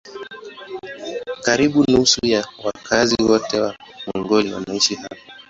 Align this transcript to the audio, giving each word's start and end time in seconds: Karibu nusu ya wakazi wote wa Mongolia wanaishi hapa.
Karibu 1.45 1.83
nusu 1.91 2.19
ya 2.25 2.47
wakazi 2.63 3.15
wote 3.23 3.59
wa 3.61 3.75
Mongolia 4.15 4.55
wanaishi 4.55 4.95
hapa. 4.95 5.25